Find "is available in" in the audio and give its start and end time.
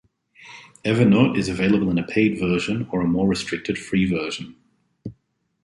1.37-1.99